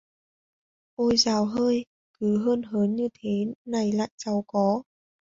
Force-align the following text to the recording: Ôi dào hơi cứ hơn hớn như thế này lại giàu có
Ôi 0.95 1.17
dào 1.17 1.45
hơi 1.45 1.85
cứ 2.19 2.45
hơn 2.45 2.61
hớn 2.63 2.95
như 2.95 3.07
thế 3.19 3.45
này 3.65 3.91
lại 3.91 4.09
giàu 4.17 4.43
có 4.47 4.83